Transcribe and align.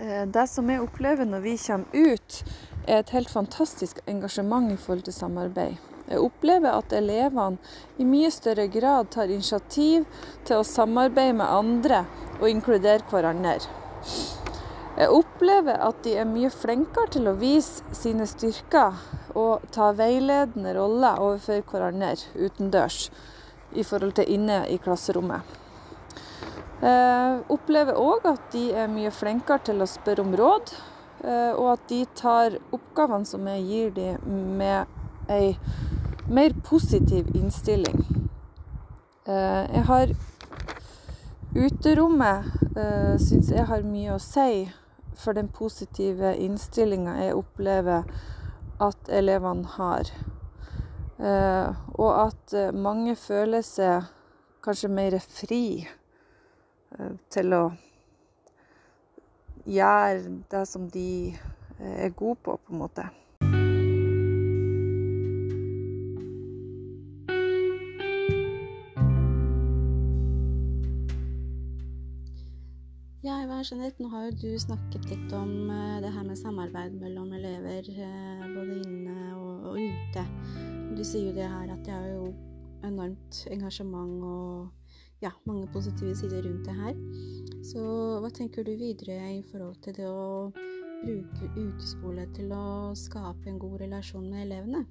Eh, 0.00 0.26
det 0.26 0.46
som 0.48 0.70
jeg 0.70 0.80
opplever 0.80 1.28
når 1.28 1.42
vi 1.44 1.58
kommer 1.60 1.92
ut, 1.92 2.36
er 2.88 3.02
et 3.02 3.12
helt 3.12 3.28
fantastisk 3.30 4.00
engasjement 4.08 4.72
i 4.72 4.78
forhold 4.80 5.04
til 5.04 5.16
samarbeid. 5.16 5.76
Jeg 6.08 6.22
opplever 6.24 6.72
at 6.72 6.94
elevene 6.96 7.60
i 8.00 8.06
mye 8.08 8.30
større 8.32 8.66
grad 8.72 9.12
tar 9.12 9.30
initiativ 9.30 10.08
til 10.48 10.56
å 10.56 10.66
samarbeide 10.66 11.36
med 11.42 11.52
andre 11.52 12.00
og 12.40 12.48
inkludere 12.48 13.04
hverandre. 13.12 13.60
Jeg 14.96 15.12
opplever 15.14 15.78
at 15.84 16.00
de 16.04 16.16
er 16.18 16.28
mye 16.28 16.50
flinkere 16.50 17.12
til 17.14 17.28
å 17.28 17.36
vise 17.38 17.84
sine 17.94 18.26
styrker 18.26 18.96
og 19.38 19.68
ta 19.70 19.92
veiledende 19.96 20.74
roller 20.80 21.20
overfor 21.20 21.62
hverandre 21.70 22.16
utendørs 22.40 23.10
i 23.76 23.84
forhold 23.84 24.16
til 24.16 24.32
inne 24.32 24.64
i 24.72 24.80
klasserommet. 24.82 25.59
Jeg 26.80 27.42
opplever 27.52 27.98
òg 28.00 28.24
at 28.30 28.46
de 28.54 28.70
er 28.72 28.88
mye 28.88 29.12
flinkere 29.12 29.60
til 29.68 29.82
å 29.84 29.88
spørre 29.88 30.24
om 30.24 30.32
råd, 30.36 30.72
eh, 31.24 31.52
og 31.52 31.74
at 31.74 31.86
de 31.92 32.00
tar 32.16 32.56
oppgavene 32.72 33.28
som 33.28 33.46
jeg 33.52 33.66
gir 33.68 33.94
dem 33.98 34.56
med 34.60 34.86
ei 35.28 35.56
mer 36.30 36.54
positiv 36.64 37.28
innstilling. 37.36 38.04
Eh, 39.26 39.64
jeg 39.76 39.84
har 39.90 40.14
Uterommet 41.50 42.44
eh, 42.78 43.16
syns 43.18 43.48
jeg 43.50 43.64
har 43.66 43.82
mye 43.82 44.12
å 44.14 44.20
si 44.22 44.68
for 45.18 45.34
den 45.34 45.48
positive 45.50 46.30
innstillinga 46.38 47.16
jeg 47.24 47.34
opplever 47.34 48.06
at 48.80 49.10
elevene 49.10 49.66
har. 49.74 50.12
Eh, 51.18 51.80
og 51.98 52.12
at 52.14 52.54
uh, 52.54 52.70
mange 52.72 53.16
føler 53.18 53.66
seg 53.66 54.06
kanskje 54.64 54.92
mer 54.94 55.18
fri 55.20 55.64
til 57.30 57.54
å 57.54 57.62
gjøre 59.70 60.36
det 60.50 60.66
som 60.68 60.90
de 60.90 61.08
er 61.78 62.12
gode 62.16 62.40
på, 62.44 62.58
på 62.58 62.74
en 62.74 62.82
måte. 62.82 63.10
Jeanette, 73.60 74.00
nå 74.00 74.08
har 74.08 74.22
jo 74.24 74.36
du 74.40 74.58
snakket 74.58 75.04
litt 75.10 75.32
om 75.36 75.68
eh, 75.68 75.98
det 76.00 76.08
her 76.14 76.24
med 76.24 76.38
samarbeid 76.38 76.94
mellom 76.96 77.28
elever 77.36 77.84
eh, 77.92 78.44
både 78.54 78.78
inne 78.80 79.34
og, 79.36 79.66
og 79.68 79.76
ute. 79.76 80.22
Du 80.96 81.02
sier 81.04 81.28
jo 81.28 81.34
det 81.36 81.44
her 81.44 81.68
at 81.74 81.82
det 81.84 81.92
er 81.92 82.06
jo 82.14 82.30
enormt 82.88 83.42
engasjement 83.52 84.24
og 84.24 84.79
ja, 85.20 85.30
mange 85.44 85.66
positive 85.72 86.14
sider 86.16 86.42
rundt 86.42 86.64
det 86.64 86.76
her. 86.76 86.94
Så 87.64 87.80
hva 88.22 88.30
tenker 88.32 88.64
du 88.64 88.72
videre 88.76 89.18
i 89.34 89.42
forhold 89.52 89.76
til 89.84 89.96
det 89.98 90.08
å 90.08 90.48
bruke 91.02 91.50
uteskole 91.56 92.24
til 92.36 92.52
å 92.56 92.96
skape 92.96 93.50
en 93.50 93.60
god 93.60 93.82
relasjon 93.84 94.24
med 94.30 94.46
elevene? 94.46 94.86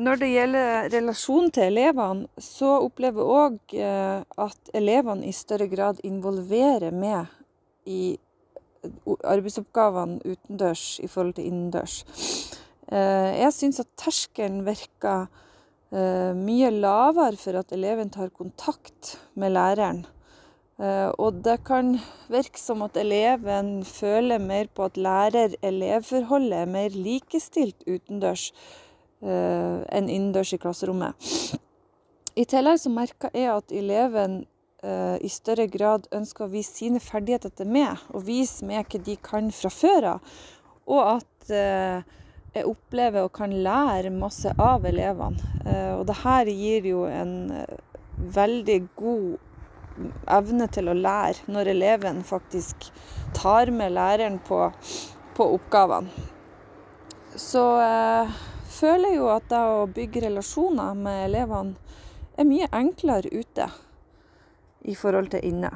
Når 0.00 0.16
det 0.16 0.30
gjelder 0.30 0.86
relasjonen 0.94 1.50
til 1.52 1.66
elevene, 1.68 2.28
så 2.40 2.78
opplever 2.86 3.20
jeg 3.20 3.40
òg 3.40 3.74
eh, 3.76 4.22
at 4.40 4.70
elevene 4.72 5.28
i 5.28 5.32
større 5.36 5.66
grad 5.68 6.00
involverer 6.08 6.92
meg 6.92 7.28
i 7.84 8.16
arbeidsoppgavene 9.04 10.22
utendørs 10.24 10.84
i 11.04 11.08
forhold 11.10 11.36
til 11.36 11.50
innendørs. 11.50 12.00
Eh, 12.90 13.30
jeg 13.40 13.54
syns 13.54 13.80
at 13.82 13.90
terskelen 14.00 14.64
virker 14.66 15.28
eh, 15.94 16.32
mye 16.36 16.70
lavere 16.74 17.38
for 17.38 17.60
at 17.60 17.72
eleven 17.76 18.10
tar 18.10 18.32
kontakt 18.34 19.16
med 19.34 19.56
læreren. 19.56 20.06
Og 20.80 21.42
det 21.44 21.58
kan 21.68 21.90
virke 22.32 22.56
som 22.56 22.80
at 22.86 22.94
eleven 22.96 23.82
føler 23.84 24.40
mer 24.40 24.70
på 24.72 24.86
at 24.88 24.96
lærer-elev-forholdet 24.96 26.56
er 26.56 26.70
mer 26.72 26.94
likestilt 26.96 27.84
utendørs 27.84 28.46
Eh, 29.20 29.80
enn 29.92 30.06
innendørs 30.08 30.54
i 30.56 30.58
klasserommet. 30.60 31.26
I 32.40 32.46
tillegg 32.48 32.78
så 32.80 32.92
merker 32.92 33.34
jeg 33.36 33.50
at 33.52 33.74
eleven 33.74 34.44
i 35.20 35.28
større 35.28 35.66
grad 35.68 36.06
ønsker 36.16 36.46
å 36.46 36.52
vise 36.54 36.72
sine 36.78 37.02
ferdigheter 37.04 37.52
til 37.52 37.68
meg, 37.68 38.00
og 38.16 38.22
vise 38.24 38.64
meg 38.64 38.86
hva 38.88 39.00
de 39.04 39.16
kan 39.20 39.50
fra 39.52 39.68
før 39.68 40.06
av. 40.14 40.30
jeg 42.54 42.66
opplever 42.66 43.26
og 43.26 43.34
kan 43.36 43.52
lære 43.64 44.10
masse 44.14 44.52
av 44.58 44.86
elevene. 44.88 45.52
Uh, 45.66 46.00
og 46.00 46.04
det 46.08 46.18
her 46.24 46.50
gir 46.50 46.90
jo 46.90 47.04
en 47.08 47.36
veldig 48.34 48.80
god 48.98 49.38
evne 50.30 50.66
til 50.72 50.88
å 50.88 50.96
lære, 50.96 51.46
når 51.50 51.72
eleven 51.74 52.22
faktisk 52.24 52.88
tar 53.36 53.72
med 53.74 53.94
læreren 53.96 54.38
på, 54.46 54.62
på 55.36 55.48
oppgavene. 55.56 56.28
Så 57.36 57.62
føler 58.80 59.12
jeg 59.12 59.20
jo 59.20 59.28
at 59.30 59.46
det 59.50 59.60
å 59.60 59.84
bygge 59.94 60.24
relasjoner 60.26 60.96
med 60.98 61.26
elevene 61.28 61.98
er 62.40 62.48
mye 62.48 62.68
enklere 62.74 63.30
ute 63.32 63.68
i 64.88 64.96
forhold 64.96 65.30
til 65.34 65.44
inne. 65.50 65.70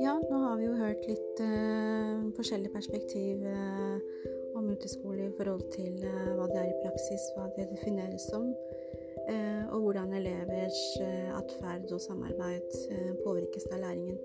Ja, 0.00 0.16
nå 0.30 0.39
vi 0.60 0.68
jo 0.68 0.78
hørt 0.78 1.06
litt 1.08 1.42
uh, 1.42 2.30
forskjellig 2.36 2.70
perspektiv 2.74 3.44
uh, 3.48 3.98
om 4.58 4.70
uteskole 4.70 5.26
i 5.28 5.34
forhold 5.38 5.66
til 5.74 6.00
uh, 6.04 6.32
hva 6.36 6.48
det 6.52 6.60
er 6.62 6.70
i 6.70 6.80
praksis, 6.84 7.28
hva 7.36 7.48
det 7.58 7.70
defineres 7.74 8.28
som, 8.30 8.52
og 9.70 9.84
hvordan 9.84 10.10
elevers 10.16 10.78
atferd 11.36 11.92
og 11.94 12.00
samarbeid 12.02 12.72
påvirkes 13.22 13.68
av 13.70 13.78
læringen. 13.84 14.16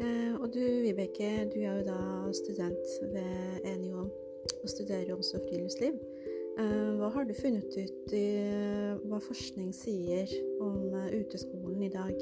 Eh, 0.00 0.34
og 0.40 0.54
du 0.54 0.60
Vibeke, 0.60 1.50
du 1.54 1.58
er 1.60 1.74
jo 1.78 1.84
da 1.84 2.32
student 2.32 3.12
ved 3.12 3.76
NIO 3.78 4.06
og 4.62 4.68
studerer 4.68 5.14
også 5.14 5.42
friluftsliv. 5.48 5.98
Eh, 6.58 6.92
hva 6.96 7.10
har 7.12 7.24
du 7.28 7.34
funnet 7.36 7.76
ut 7.76 8.14
i 8.16 8.24
hva 9.04 9.20
forskning 9.20 9.74
sier 9.76 10.32
om 10.64 10.88
eh, 11.02 11.20
uteskolen 11.20 11.84
i 11.84 11.92
dag? 11.92 12.16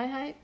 Hei, 0.00 0.06
hei. 0.08 0.34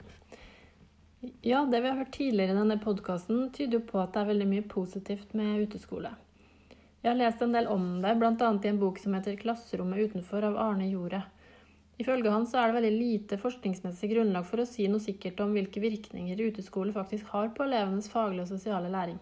Ja, 1.41 1.63
det 1.65 1.79
vi 1.81 1.89
har 1.89 1.97
hørt 1.97 2.13
tidligere 2.13 2.53
i 2.53 2.57
denne 2.59 2.75
podkasten, 2.77 3.47
tyder 3.57 3.79
jo 3.79 3.87
på 3.89 3.97
at 4.03 4.11
det 4.13 4.21
er 4.21 4.27
veldig 4.29 4.47
mye 4.51 4.65
positivt 4.69 5.31
med 5.39 5.63
uteskole. 5.63 6.11
Jeg 7.01 7.09
har 7.09 7.17
lest 7.17 7.41
en 7.41 7.55
del 7.57 7.71
om 7.73 7.87
det, 8.03 8.11
bl.a. 8.21 8.35
i 8.37 8.69
en 8.69 8.81
bok 8.83 9.01
som 9.01 9.17
heter 9.17 9.39
'Klasserommet 9.41 10.11
utenfor' 10.11 10.45
av 10.51 10.59
Arne 10.61 10.91
Jordet. 10.91 11.23
Ifølge 11.97 12.35
han 12.35 12.45
så 12.45 12.59
er 12.61 12.69
det 12.69 12.77
veldig 12.77 12.99
lite 12.99 13.39
forskningsmessig 13.41 14.11
grunnlag 14.11 14.45
for 14.45 14.61
å 14.61 14.69
si 14.69 14.91
noe 14.93 15.01
sikkert 15.01 15.41
om 15.41 15.57
hvilke 15.57 15.81
virkninger 15.81 16.45
uteskole 16.51 16.93
faktisk 16.93 17.33
har 17.33 17.49
på 17.57 17.65
elevenes 17.65 18.11
faglige 18.13 18.45
og 18.45 18.53
sosiale 18.53 18.93
læring. 18.93 19.17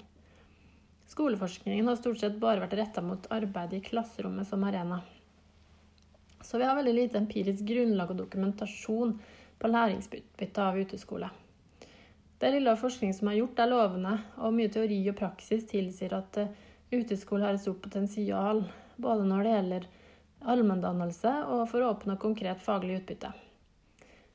Skoleforskningen 1.15 1.87
har 1.87 2.01
stort 2.03 2.19
sett 2.19 2.43
bare 2.43 2.67
vært 2.67 2.75
retta 2.81 3.07
mot 3.07 3.31
arbeidet 3.31 3.79
i 3.79 3.87
klasserommet 3.87 4.51
som 4.51 4.67
arena. 4.67 4.99
Så 6.43 6.59
vi 6.59 6.67
har 6.67 6.75
veldig 6.75 6.99
lite 6.99 7.23
empirisk 7.23 7.63
grunnlag 7.71 8.11
og 8.11 8.25
dokumentasjon 8.25 9.19
på 9.59 9.71
læringsbytte 9.71 10.63
av 10.63 10.79
uteskole. 10.79 11.31
Det 12.39 12.51
lille 12.51 12.77
forskning 12.77 13.15
som 13.15 13.31
er 13.31 13.39
gjort, 13.39 13.61
er 13.63 13.71
lovende, 13.71 14.15
og 14.37 14.55
mye 14.57 14.73
teori 14.73 14.99
og 15.09 15.17
praksis 15.17 15.65
tilsier 15.71 16.13
at 16.17 16.41
eh, 16.43 16.51
uteskole 16.93 17.47
har 17.47 17.57
et 17.57 17.63
stort 17.63 17.81
potensial, 17.85 18.65
både 18.97 19.25
når 19.29 19.47
det 19.47 19.55
gjelder 19.55 19.87
allmenndannelse 20.45 21.33
og 21.55 21.65
for 21.71 21.81
å 21.81 21.95
oppnå 21.95 22.19
konkret 22.21 22.61
faglig 22.61 22.99
utbytte. 23.01 23.33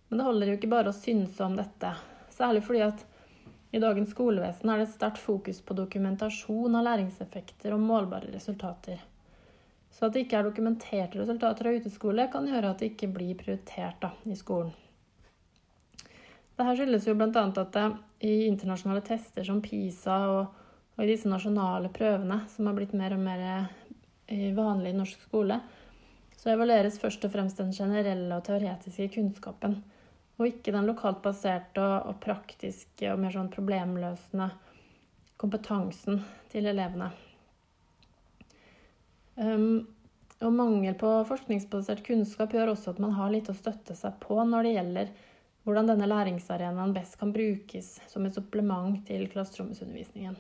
Men 0.10 0.22
det 0.22 0.26
holder 0.26 0.50
jo 0.50 0.58
ikke 0.58 0.72
bare 0.72 0.90
å 0.90 0.98
synse 0.98 1.46
om 1.46 1.60
dette, 1.60 1.94
særlig 2.34 2.64
fordi 2.66 2.82
at 2.88 3.06
i 3.72 3.80
dagens 3.84 4.16
skolevesen 4.16 4.72
er 4.72 4.82
det 4.82 4.88
et 4.88 4.96
sterkt 4.96 5.22
fokus 5.22 5.62
på 5.62 5.78
dokumentasjon 5.78 6.80
av 6.80 6.88
læringseffekter 6.88 7.76
og 7.76 7.84
målbare 7.86 8.32
resultater. 8.34 9.04
Så 9.94 10.08
at 10.08 10.16
det 10.16 10.26
ikke 10.26 10.40
er 10.40 10.50
dokumenterte 10.50 11.22
resultater 11.22 11.70
av 11.70 11.78
uteskole, 11.78 12.26
kan 12.34 12.50
gjøre 12.50 12.74
at 12.74 12.82
det 12.82 12.96
ikke 12.96 13.14
blir 13.14 13.38
prioritert 13.38 14.02
da, 14.02 14.16
i 14.26 14.38
skolen. 14.38 14.74
Dette 16.60 16.74
skyldes 16.76 17.06
jo 17.08 17.14
bl.a. 17.16 17.42
at 17.56 17.78
i 18.20 18.34
internasjonale 18.50 19.00
tester 19.08 19.46
som 19.48 19.62
PISA 19.64 20.16
og, 20.28 20.56
og, 20.98 21.04
i 21.06 21.08
disse 21.08 21.30
nasjonale 21.32 21.88
prøvene, 21.96 22.42
som 22.52 22.68
har 22.68 22.76
blitt 22.76 22.92
mer 23.00 23.14
og 23.16 23.22
mer 23.24 23.44
eh, 24.28 24.50
vanlig 24.58 24.92
i 24.92 24.98
norsk 24.98 25.22
skole, 25.24 25.56
så 26.36 26.52
evalueres 26.52 26.98
først 27.00 27.24
og 27.24 27.32
fremst 27.32 27.62
den 27.62 27.72
generelle 27.76 28.36
og 28.36 28.44
teoretiske 28.44 29.08
kunnskapen, 29.14 29.78
og 30.36 30.50
ikke 30.50 30.74
den 30.76 30.90
lokalt 30.90 31.22
baserte 31.24 31.80
og, 31.80 32.12
og 32.12 32.20
praktiske 32.28 33.08
og 33.08 33.24
mer 33.24 33.32
sånn 33.38 33.52
problemløsende 33.56 34.50
kompetansen 35.40 36.20
til 36.52 36.68
elevene. 36.68 37.08
Um, 39.40 39.88
Og 40.44 40.52
mangel 40.56 40.94
på 41.00 41.08
forskningsbasert 41.28 42.04
kunnskap 42.04 42.52
gjør 42.56 42.74
også 42.74 42.94
at 42.94 43.00
man 43.04 43.16
har 43.16 43.32
litt 43.32 43.48
å 43.52 43.56
støtte 43.56 43.96
seg 43.96 44.20
på 44.24 44.36
når 44.44 44.68
det 44.68 44.76
gjelder 44.76 45.10
hvordan 45.70 45.92
denne 45.92 46.08
læringsarenaen 46.10 46.96
best 46.96 47.20
kan 47.22 47.30
brukes 47.30 48.00
som 48.10 48.26
et 48.26 48.34
supplement 48.34 49.04
til 49.06 49.28
klasserommesundervisningen. 49.30 50.38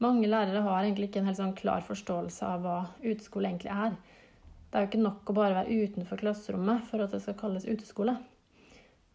Mange 0.00 0.30
lærere 0.30 0.62
har 0.64 0.80
egentlig 0.80 1.10
ikke 1.10 1.20
en 1.20 1.28
helt 1.28 1.40
sånn 1.40 1.56
klar 1.58 1.84
forståelse 1.84 2.46
av 2.48 2.64
hva 2.64 2.78
uteskole 3.02 3.50
egentlig 3.50 3.74
er. 3.74 3.98
Det 4.68 4.78
er 4.78 4.86
jo 4.86 4.88
ikke 4.88 5.02
nok 5.02 5.28
å 5.28 5.36
bare 5.36 5.58
være 5.58 5.76
utenfor 5.84 6.22
klasserommet 6.22 6.88
for 6.88 7.04
at 7.04 7.12
det 7.12 7.20
skal 7.24 7.36
kalles 7.36 7.68
uteskole. 7.68 8.16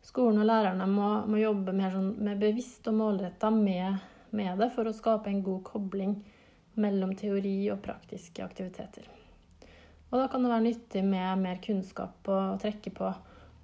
Skolen 0.06 0.44
og 0.44 0.50
lærerne 0.50 0.86
må, 0.92 1.10
må 1.26 1.42
jobbe 1.42 1.74
mer 1.74 1.94
sånn, 1.96 2.14
mer 2.22 2.38
bevisst 2.38 2.86
og 2.92 3.00
målretta 3.00 3.50
med, 3.56 3.98
med 4.36 4.62
det 4.62 4.70
for 4.76 4.86
å 4.86 4.94
skape 4.94 5.32
en 5.32 5.42
god 5.46 5.64
kobling 5.72 6.18
mellom 6.78 7.18
teori 7.18 7.58
og 7.74 7.82
praktiske 7.86 8.46
aktiviteter. 8.46 9.08
Og 10.12 10.20
da 10.20 10.28
kan 10.30 10.44
det 10.44 10.52
være 10.52 10.68
nyttig 10.68 11.02
med 11.08 11.40
mer 11.42 11.64
kunnskap 11.64 12.30
å 12.30 12.42
trekke 12.62 12.94
på 12.94 13.14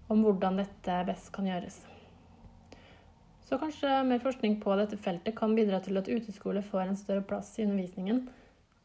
om 0.09 0.25
hvordan 0.25 0.59
dette 0.59 0.99
best 1.07 1.31
kan 1.35 1.47
gjøres. 1.47 1.79
Så 3.49 3.57
kanskje 3.57 4.03
mer 4.05 4.21
forskning 4.21 4.59
på 4.61 4.75
dette 4.77 4.97
feltet 5.01 5.37
kan 5.37 5.55
bidra 5.57 5.79
til 5.81 5.97
at 5.97 6.09
uteskole 6.11 6.61
får 6.65 6.85
en 6.85 6.99
større 6.99 7.25
plass 7.25 7.55
i 7.57 7.65
undervisningen, 7.65 8.27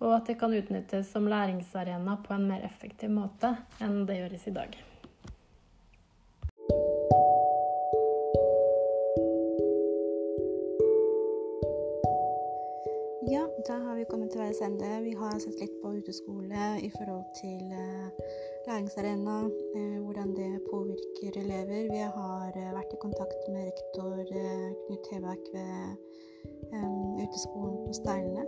og 0.01 0.17
at 0.17 0.31
det 0.31 0.39
kan 0.41 0.55
utnyttes 0.57 1.11
som 1.13 1.29
læringsarena 1.29 2.17
på 2.25 2.35
en 2.37 2.49
mer 2.49 2.65
effektiv 2.65 3.13
måte 3.13 3.55
enn 3.85 4.05
det 4.09 4.23
gjøres 4.23 4.49
i 4.49 4.57
dag. 4.57 4.77
Har 13.87 13.97
vi 13.97 14.09
kommet 14.11 14.33
til 14.33 14.41
veis 14.41 14.61
ende. 14.65 14.91
Vi 15.05 15.15
har 15.21 15.39
sett 15.39 15.61
litt 15.61 15.77
på 15.83 15.95
uteskole 15.99 16.65
i 16.83 16.91
forhold 16.97 17.29
til 17.41 17.63
uh, 17.73 18.09
læringsarena, 18.69 19.39
eh, 19.77 19.99
hvordan 20.05 20.37
det 20.37 20.61
påvirker 20.73 21.41
elever. 21.45 21.83
Vi 21.95 22.03
har 22.19 22.53
eh, 22.57 22.75
vært 22.77 22.93
i 22.93 23.03
kontakt 23.05 23.41
med 23.53 23.63
rektor 23.71 24.21
eh, 24.43 24.71
Knut 24.87 25.05
Hebakk 25.13 25.45
ved 25.57 25.77
uteskolen 27.25 27.77
på 27.87 27.93
Steilene 28.01 28.45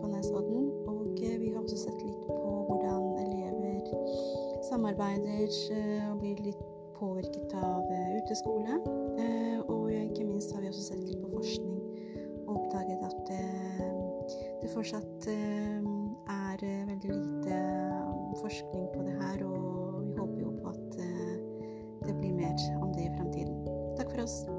på 0.00 0.06
Nesodden. 0.12 0.62
Og 0.90 1.06
vi 1.42 1.48
har 1.52 1.62
også 1.62 1.78
sett 1.78 2.00
litt 2.02 2.22
på 2.26 2.50
hvordan 2.68 3.02
elever 3.24 3.76
samarbeider 4.70 5.50
og 6.10 6.20
blir 6.22 6.40
litt 6.46 6.62
påvirket 6.98 7.54
av 7.58 7.82
uteskole. 8.20 8.78
Og 9.68 9.90
ikke 9.92 10.24
minst 10.24 10.54
har 10.54 10.62
vi 10.62 10.67
fortsatt 14.88 15.26
er 15.28 16.62
veldig 16.86 17.10
lite 17.12 17.56
forskning 18.40 18.86
på 18.94 19.02
det 19.04 19.16
her, 19.20 19.44
og 19.44 20.06
vi 20.06 20.14
håper 20.16 20.40
jo 20.40 20.52
på 20.62 20.72
at 20.72 20.96
eh, 21.04 21.34
det 22.06 22.14
blir 22.16 22.32
mer 22.32 22.56
om 22.80 22.94
det 22.94 23.04
i 23.04 23.12
fremtiden. 23.18 23.68
Takk 23.98 24.14
for 24.14 24.24
oss. 24.24 24.57